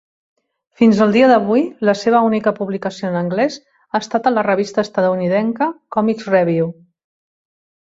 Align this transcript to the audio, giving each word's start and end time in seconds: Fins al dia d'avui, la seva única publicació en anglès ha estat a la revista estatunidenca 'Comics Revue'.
Fins 0.79 1.01
al 1.05 1.11
dia 1.15 1.27
d'avui, 1.31 1.61
la 1.89 1.95
seva 1.99 2.21
única 2.29 2.53
publicació 2.61 3.11
en 3.11 3.19
anglès 3.21 3.59
ha 3.61 4.01
estat 4.07 4.31
a 4.31 4.33
la 4.39 4.47
revista 4.49 4.87
estatunidenca 4.89 5.71
'Comics 5.97 6.33
Revue'. 6.35 6.75